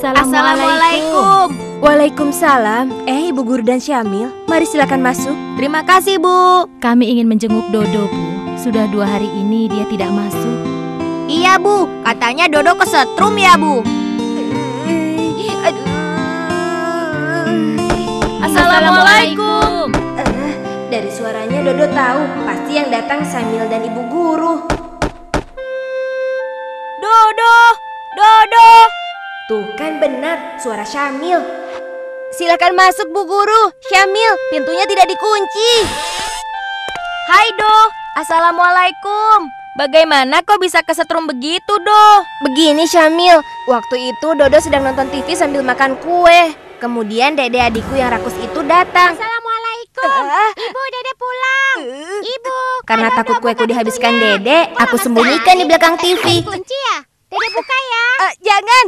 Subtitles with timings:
[0.00, 1.52] Assalamualaikum.
[1.84, 3.04] Waalaikumsalam.
[3.04, 5.36] Eh, Ibu Guru dan Syamil, mari silakan masuk.
[5.60, 6.64] Terima kasih, Bu.
[6.80, 8.24] Kami ingin menjenguk Dodo, Bu.
[8.56, 10.56] Sudah dua hari ini dia tidak masuk.
[11.28, 11.84] Iya, Bu.
[12.00, 13.84] Katanya Dodo kesetrum ya, Bu.
[18.40, 19.92] Assalamualaikum.
[20.16, 20.52] Eh,
[20.88, 24.64] dari suaranya Dodo tahu, pasti yang datang Syamil dan Ibu Guru.
[27.04, 27.56] Dodo,
[28.16, 28.99] Dodo.
[29.50, 31.42] Tuh kan benar, suara Syamil.
[32.30, 33.74] Silakan masuk, Bu Guru.
[33.90, 35.70] Syamil, pintunya tidak dikunci.
[37.26, 37.76] Hai, Do.
[38.14, 39.50] Assalamualaikum.
[39.74, 42.06] Bagaimana kau bisa kesetrum begitu, Do?
[42.46, 46.54] Begini Syamil, waktu itu Dodo sedang nonton TV sambil makan kue.
[46.78, 49.18] Kemudian dede adikku yang rakus itu datang.
[49.18, 50.10] Assalamualaikum.
[50.30, 51.78] Ah, Ibu, Dede pulang.
[52.22, 52.58] Ibu.
[52.86, 56.24] karena takut kueku dihabiskan dede, Kok aku sembunyikan di belakang Eh, TV.
[56.40, 57.02] Kunci ya?
[57.30, 58.06] Dede buka ya.
[58.20, 58.84] Eh, jangan.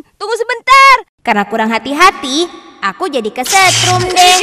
[1.23, 2.51] Karena kurang hati-hati,
[2.83, 4.39] aku jadi kesetrum deh.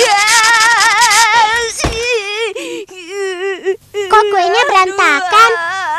[4.07, 5.51] Kok kuenya berantakan?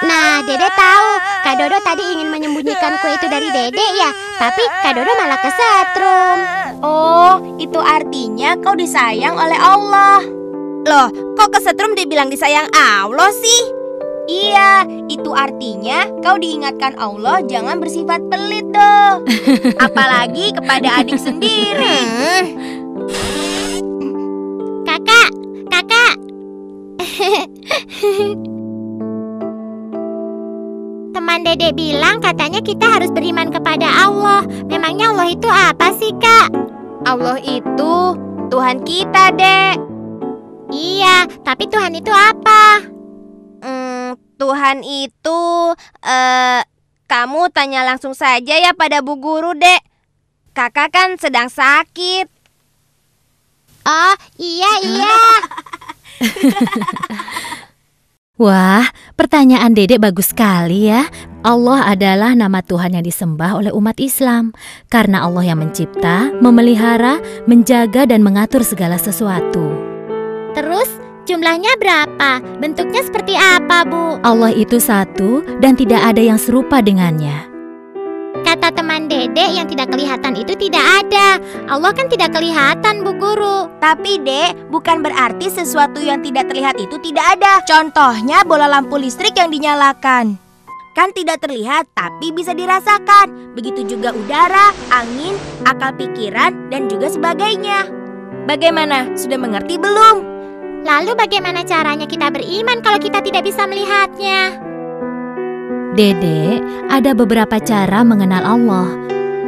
[0.08, 1.08] Nah, Dede tahu.
[1.44, 4.08] Kak Dodo tadi ingin menyembunyikan kue itu dari Dede ya.
[4.40, 6.38] Tapi Kak Dodo malah kesetrum.
[6.80, 10.24] Oh, itu artinya kau disayang oleh Allah.
[10.88, 13.79] Loh, kok kesetrum dibilang disayang Allah sih?
[14.30, 19.26] Iya, itu artinya kau diingatkan Allah jangan bersifat pelit doh.
[19.90, 21.98] Apalagi kepada adik sendiri.
[24.86, 25.34] Kakak,
[25.66, 26.14] kakak.
[31.10, 34.46] Teman Dede bilang katanya kita harus beriman kepada Allah.
[34.70, 36.54] Memangnya Allah itu apa sih, Kak?
[37.02, 38.14] Allah itu
[38.46, 39.74] Tuhan kita, Dek.
[40.70, 42.89] Iya, tapi Tuhan itu apa?
[44.40, 45.40] Tuhan itu
[46.00, 46.64] eh
[47.10, 49.82] kamu tanya langsung saja ya pada Bu Guru, Dek.
[50.54, 52.30] Kakak kan sedang sakit.
[53.82, 55.18] Oh, iya, iya.
[58.40, 58.86] Wah,
[59.18, 61.02] pertanyaan Dedek bagus sekali ya.
[61.42, 64.54] Allah adalah nama Tuhan yang disembah oleh umat Islam.
[64.86, 67.18] Karena Allah yang mencipta, memelihara,
[67.50, 69.66] menjaga dan mengatur segala sesuatu.
[70.54, 70.99] Terus
[71.30, 72.42] jumlahnya berapa?
[72.58, 74.18] Bentuknya seperti apa, Bu?
[74.26, 77.46] Allah itu satu dan tidak ada yang serupa dengannya.
[78.40, 81.38] Kata teman Dede yang tidak kelihatan itu tidak ada.
[81.70, 83.70] Allah kan tidak kelihatan, Bu Guru.
[83.78, 87.62] Tapi dek, bukan berarti sesuatu yang tidak terlihat itu tidak ada.
[87.62, 90.34] Contohnya bola lampu listrik yang dinyalakan.
[90.98, 93.54] Kan tidak terlihat tapi bisa dirasakan.
[93.54, 97.86] Begitu juga udara, angin, akal pikiran, dan juga sebagainya.
[98.50, 99.14] Bagaimana?
[99.14, 100.29] Sudah mengerti belum?
[100.80, 104.56] Lalu bagaimana caranya kita beriman kalau kita tidak bisa melihatnya?
[105.92, 108.88] Dedek, ada beberapa cara mengenal Allah.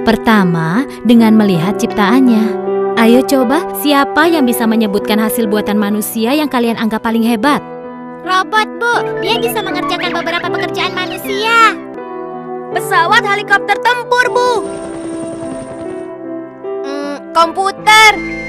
[0.04, 2.60] Pertama, dengan melihat ciptaannya.
[3.00, 7.64] Ayo coba, siapa yang bisa menyebutkan hasil buatan manusia yang kalian anggap paling hebat?
[8.22, 8.94] Robot, Bu.
[9.24, 11.72] Dia bisa mengerjakan beberapa pekerjaan manusia.
[12.76, 14.50] Pesawat helikopter tempur, Bu.
[16.84, 18.41] Hmm, komputer.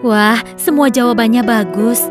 [0.00, 2.08] Wah, semua jawabannya bagus.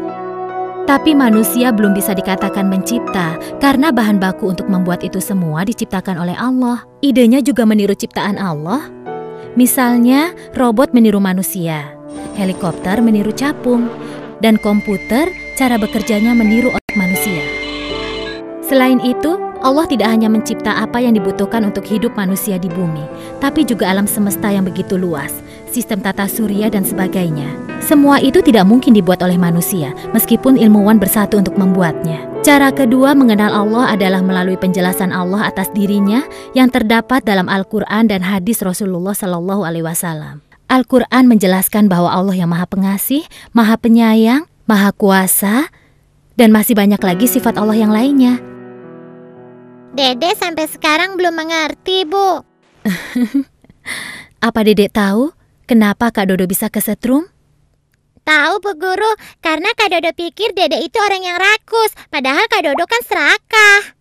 [0.86, 6.38] Tapi manusia belum bisa dikatakan mencipta karena bahan baku untuk membuat itu semua diciptakan oleh
[6.38, 6.86] Allah.
[7.02, 8.90] Idenya juga meniru ciptaan Allah.
[9.58, 11.94] Misalnya, robot meniru manusia,
[12.38, 13.90] helikopter meniru capung,
[14.42, 17.42] dan komputer cara bekerjanya meniru otak manusia.
[18.66, 23.04] Selain itu, Allah tidak hanya mencipta apa yang dibutuhkan untuk hidup manusia di bumi,
[23.42, 27.69] tapi juga alam semesta yang begitu luas, sistem tata surya dan sebagainya.
[27.80, 32.28] Semua itu tidak mungkin dibuat oleh manusia, meskipun ilmuwan bersatu untuk membuatnya.
[32.44, 38.24] Cara kedua mengenal Allah adalah melalui penjelasan Allah atas dirinya yang terdapat dalam Al-Quran dan
[38.24, 40.44] hadis Rasulullah Sallallahu Alaihi Wasallam.
[40.70, 43.26] Al-Quran menjelaskan bahwa Allah yang Maha Pengasih,
[43.58, 45.72] Maha Penyayang, Maha Kuasa,
[46.38, 48.38] dan masih banyak lagi sifat Allah yang lainnya.
[49.98, 52.46] Dede sampai sekarang belum mengerti, Bu.
[54.48, 55.34] Apa Dedek tahu
[55.66, 57.28] kenapa Kak Dodo bisa kesetrum?
[58.30, 59.10] Tahu, Bu Guru,
[59.42, 63.98] karena Kak Dodo pikir Dede itu orang yang rakus, padahal Kak Dodo kan serakah.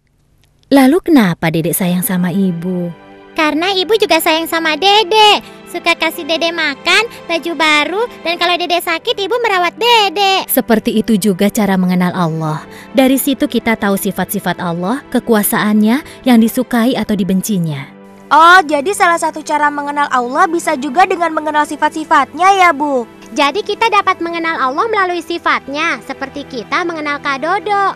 [0.69, 2.92] Lalu kenapa Dedek sayang sama ibu?
[3.32, 5.40] Karena ibu juga sayang sama Dede.
[5.72, 10.44] Suka kasih Dede makan, baju baru, dan kalau Dede sakit ibu merawat Dede.
[10.44, 12.69] Seperti itu juga cara mengenal Allah.
[12.92, 17.88] Dari situ kita tahu sifat-sifat Allah, kekuasaannya, yang disukai atau dibencinya.
[18.28, 23.08] Oh, jadi salah satu cara mengenal Allah bisa juga dengan mengenal sifat-sifatnya ya, Bu.
[23.36, 27.92] Jadi kita dapat mengenal Allah melalui sifatnya, seperti kita mengenal Kak Dodo.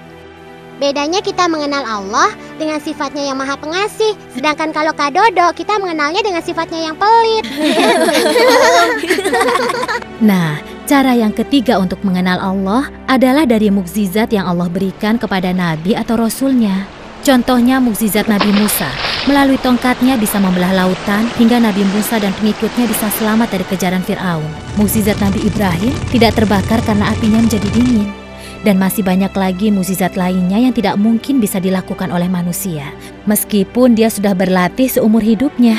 [0.76, 4.18] Bedanya kita mengenal Allah dengan sifatnya yang maha pengasih.
[4.34, 7.44] Sedangkan kalau Kak Dodo, kita mengenalnya dengan sifatnya yang pelit.
[10.22, 15.98] Nah, cara yang ketiga untuk mengenal Allah adalah dari mukjizat yang Allah berikan kepada nabi
[15.98, 16.86] atau rasulnya.
[17.26, 19.11] Contohnya mukjizat Nabi Musa.
[19.22, 24.42] Melalui tongkatnya bisa membelah lautan hingga Nabi Musa dan pengikutnya bisa selamat dari kejaran Firaun.
[24.74, 28.10] Mukjizat Nabi Ibrahim tidak terbakar karena apinya menjadi dingin.
[28.66, 32.90] Dan masih banyak lagi mukjizat lainnya yang tidak mungkin bisa dilakukan oleh manusia,
[33.26, 35.78] meskipun dia sudah berlatih seumur hidupnya.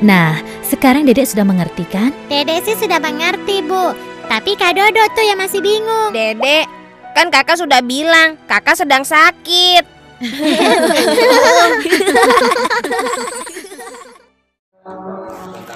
[0.00, 2.16] Nah, sekarang Dedek sudah mengerti kan?
[2.32, 3.92] Dede sih sudah mengerti, Bu.
[4.28, 6.16] Tapi Kak Dodo tuh yang masih bingung.
[6.16, 6.64] Dede,
[7.12, 9.97] kan kakak sudah bilang kakak sedang sakit.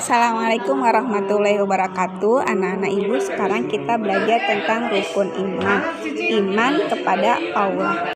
[0.02, 2.42] Assalamualaikum warahmatullahi wabarakatuh.
[2.50, 5.94] Anak-anak ibu sekarang kita belajar tentang rukun iman.
[6.26, 8.10] Iman kepada Allah.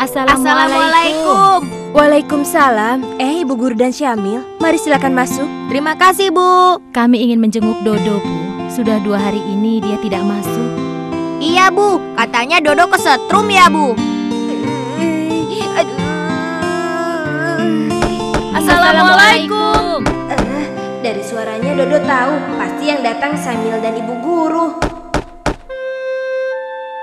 [0.00, 1.79] Assalamualaikum.
[1.90, 3.18] Waalaikumsalam.
[3.18, 5.50] Eh, Ibu Guru dan Syamil, mari silakan masuk.
[5.66, 6.78] Terima kasih, Bu.
[6.94, 8.34] Kami ingin menjenguk Dodo, Bu.
[8.70, 10.70] Sudah dua hari ini dia tidak masuk.
[11.42, 11.98] Iya, Bu.
[12.14, 13.98] Katanya Dodo kesetrum ya, Bu.
[18.54, 20.06] Assalamualaikum.
[21.02, 24.78] Dari suaranya Dodo tahu pasti yang datang Samil dan Ibu Guru.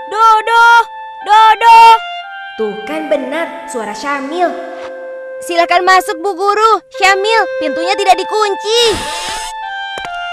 [0.08, 0.68] Dodo,
[1.28, 1.80] Dodo.
[2.56, 4.77] Tuh kan benar suara Syamil.
[5.38, 6.82] Silakan masuk Bu Guru.
[6.98, 8.82] Syamil, pintunya tidak dikunci.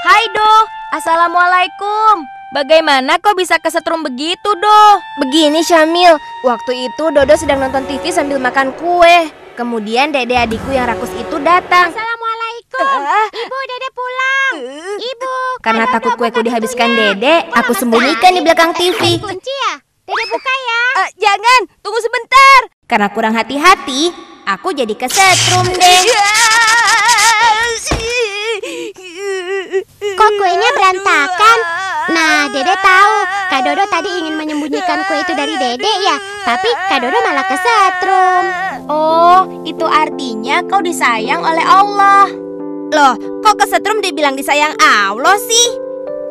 [0.09, 0.53] Hai Do,
[0.97, 2.25] Assalamualaikum.
[2.57, 4.83] Bagaimana kau bisa kesetrum begitu, Do?
[5.21, 9.29] Begini Syamil, waktu itu Dodo sedang nonton TV sambil makan kue.
[9.61, 11.93] Kemudian dede adikku yang rakus itu datang.
[11.93, 12.87] Assalamualaikum.
[12.89, 14.55] Ah, Ibu, Dede pulang.
[15.05, 15.35] Ibu.
[15.61, 17.13] Karena takut kueku dihabiskan pintunya.
[17.13, 19.21] dede, aku sembunyikan di belakang TV.
[19.21, 19.85] Kunci ya?
[20.09, 20.83] Dede buka ya.
[21.05, 22.61] Eh, jangan, tunggu sebentar.
[22.89, 26.03] Karena kurang hati-hati, aku jadi kesetrum deh.
[30.15, 31.59] Kok kuenya berantakan?
[32.13, 33.17] Nah, Dede tahu.
[33.49, 36.17] Kak Dodo tadi ingin menyembunyikan kue itu dari Dede ya.
[36.45, 38.45] Tapi Kak Dodo malah kesetrum.
[38.89, 42.29] Oh, itu artinya kau disayang oleh Allah.
[42.93, 45.84] Loh, kok kesetrum dibilang disayang Allah sih?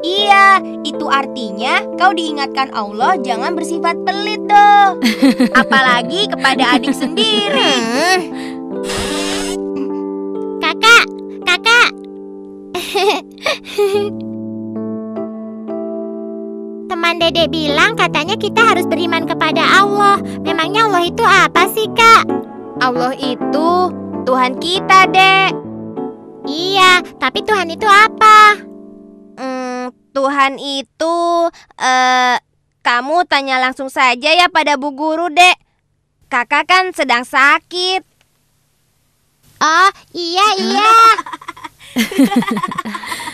[0.04, 5.00] Iya, itu artinya kau diingatkan Allah jangan bersifat pelit doh.
[5.64, 7.80] Apalagi kepada adik sendiri.
[10.60, 11.06] Kakak,
[11.48, 11.90] kakak.
[16.92, 20.20] Teman Dede bilang katanya kita harus beriman kepada Allah.
[20.44, 22.28] Memangnya Allah itu apa sih, Kak?
[22.84, 23.70] Allah itu
[24.28, 25.52] Tuhan kita, Dek.
[26.44, 28.73] Iya, tapi Tuhan itu apa?
[30.14, 31.18] Tuhan itu
[31.82, 32.38] eh
[32.84, 35.56] kamu tanya langsung saja ya pada Bu Guru, Dek.
[36.28, 38.04] Kakak kan sedang sakit.
[39.64, 40.92] Oh, iya, iya.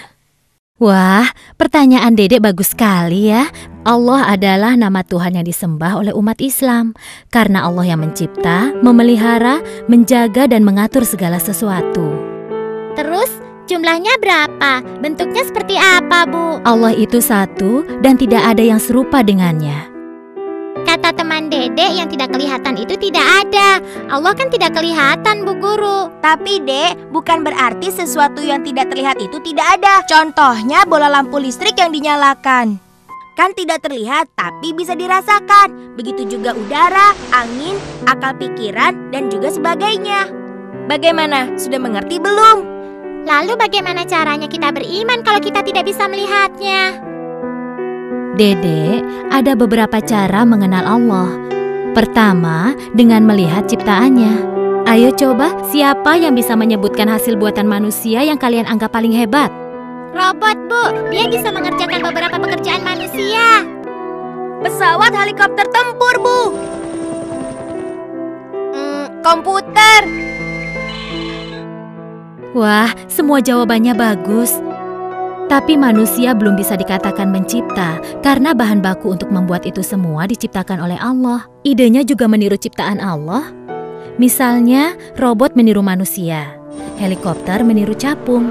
[0.79, 1.27] Wah,
[1.57, 3.49] pertanyaan Dedek bagus sekali ya.
[3.83, 6.93] Allah adalah nama Tuhan yang disembah oleh umat Islam.
[7.33, 9.59] Karena Allah yang mencipta, memelihara,
[9.89, 12.13] menjaga dan mengatur segala sesuatu.
[12.93, 13.38] Terus
[13.69, 14.81] jumlahnya berapa?
[14.97, 16.57] Bentuknya seperti apa, Bu?
[16.65, 19.85] Allah itu satu dan tidak ada yang serupa dengannya.
[20.89, 23.77] Kata teman Dede yang tidak kelihatan itu tidak ada.
[24.09, 26.09] Allah kan tidak kelihatan, Bu Guru.
[26.17, 30.01] Tapi dek, bukan berarti sesuatu yang tidak terlihat itu tidak ada.
[30.09, 32.81] Contohnya bola lampu listrik yang dinyalakan.
[33.37, 35.93] Kan tidak terlihat tapi bisa dirasakan.
[35.93, 37.77] Begitu juga udara, angin,
[38.09, 40.31] akal pikiran, dan juga sebagainya.
[40.89, 41.53] Bagaimana?
[41.53, 42.78] Sudah mengerti belum?
[43.29, 46.97] Lalu bagaimana caranya kita beriman kalau kita tidak bisa melihatnya?
[48.33, 51.29] Dedek, ada beberapa cara mengenal Allah.
[51.93, 54.57] Pertama, dengan melihat ciptaannya.
[54.89, 59.53] Ayo coba, siapa yang bisa menyebutkan hasil buatan manusia yang kalian anggap paling hebat?
[60.17, 61.13] Robot, Bu.
[61.13, 63.61] Dia bisa mengerjakan beberapa pekerjaan manusia.
[64.65, 66.39] Pesawat helikopter tempur, Bu.
[68.73, 70.28] Hmm, komputer.
[72.57, 74.57] Wah, semua jawabannya bagus.
[75.49, 80.97] Tapi manusia belum bisa dikatakan mencipta karena bahan baku untuk membuat itu semua diciptakan oleh
[80.97, 81.45] Allah.
[81.61, 83.53] Idenya juga meniru ciptaan Allah.
[84.17, 86.57] Misalnya, robot meniru manusia,
[86.97, 88.49] helikopter meniru capung,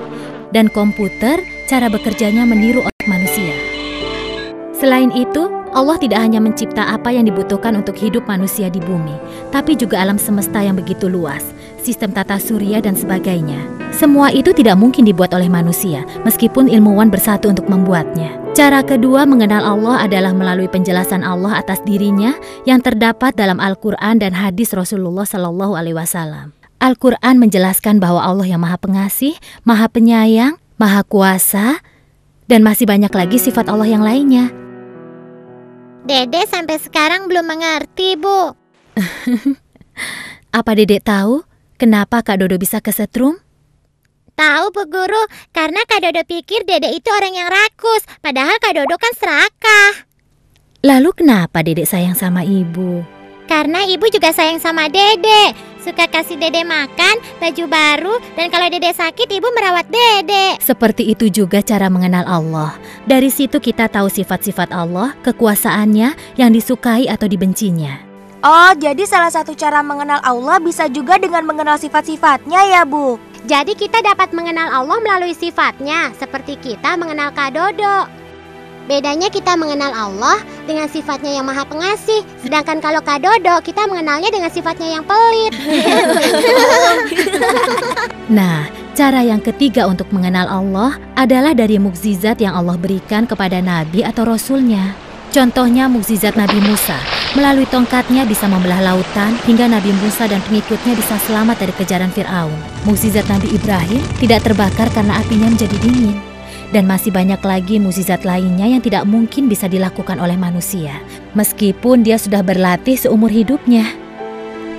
[0.55, 3.52] dan komputer cara bekerjanya meniru otak manusia.
[4.78, 9.12] Selain itu, Allah tidak hanya mencipta apa yang dibutuhkan untuk hidup manusia di bumi,
[9.52, 11.45] tapi juga alam semesta yang begitu luas,
[11.83, 13.79] sistem tata surya dan sebagainya.
[13.95, 18.37] Semua itu tidak mungkin dibuat oleh manusia, meskipun ilmuwan bersatu untuk membuatnya.
[18.53, 22.37] Cara kedua mengenal Allah adalah melalui penjelasan Allah atas dirinya
[22.69, 26.53] yang terdapat dalam Al-Quran dan hadis Rasulullah Sallallahu Alaihi Wasallam.
[26.79, 29.35] Al-Quran menjelaskan bahwa Allah yang Maha Pengasih,
[29.67, 31.83] Maha Penyayang, Maha Kuasa,
[32.47, 34.55] dan masih banyak lagi sifat Allah yang lainnya.
[36.07, 38.55] Dede sampai sekarang belum mengerti, Bu.
[40.59, 41.48] Apa Dedek tahu
[41.79, 43.39] kenapa Kak Dodo bisa kesetrum?
[44.39, 48.95] Tahu Bu Guru, karena Kak Dodo pikir Dede itu orang yang rakus, padahal Kak Dodo
[48.95, 50.07] kan serakah.
[50.87, 53.03] Lalu kenapa Dedek sayang sama ibu?
[53.51, 58.95] Karena ibu juga sayang sama Dede, suka kasih Dede makan, baju baru, dan kalau Dede
[58.95, 60.55] sakit ibu merawat Dede.
[60.63, 62.79] Seperti itu juga cara mengenal Allah.
[63.11, 68.08] Dari situ kita tahu sifat-sifat Allah, kekuasaannya, yang disukai atau dibencinya.
[68.38, 73.18] Oh, jadi salah satu cara mengenal Allah bisa juga dengan mengenal sifat-sifatnya ya, Bu?
[73.50, 78.07] Jadi kita dapat mengenal Allah melalui sifatnya, seperti kita mengenal Kak Dodo.
[78.87, 80.38] Bedanya kita mengenal Allah
[80.71, 85.52] dengan sifatnya yang maha pengasih, sedangkan kalau Kak Dodo kita mengenalnya dengan sifatnya yang pelit.
[88.28, 94.04] Nah, cara yang ketiga untuk mengenal Allah adalah dari mukjizat yang Allah berikan kepada nabi
[94.04, 94.92] atau rasulnya.
[95.33, 97.18] Contohnya mukjizat Nabi Musa.
[97.37, 102.57] Melalui tongkatnya bisa membelah lautan hingga Nabi Musa dan pengikutnya bisa selamat dari kejaran Firaun.
[102.89, 106.17] Mukjizat Nabi Ibrahim tidak terbakar karena apinya menjadi dingin.
[106.73, 111.01] Dan masih banyak lagi mukjizat lainnya yang tidak mungkin bisa dilakukan oleh manusia,
[111.33, 113.89] meskipun dia sudah berlatih seumur hidupnya.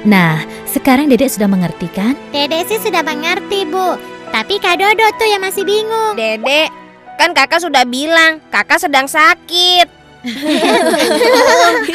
[0.05, 2.13] Nah, sekarang Dedek sudah mengerti kan?
[2.29, 3.97] Dede sih sudah mengerti, Bu.
[4.29, 6.13] Tapi Kak Dodo tuh yang masih bingung.
[6.13, 6.69] Dedek,
[7.17, 9.98] kan kakak sudah bilang kakak sedang sakit.
[10.21, 10.35] ハハ
[10.91, 11.87] ハ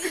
[0.00, 0.10] ハ!